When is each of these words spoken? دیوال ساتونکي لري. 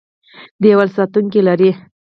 دیوال 0.61 0.89
ساتونکي 0.95 1.41
لري. 1.47 1.71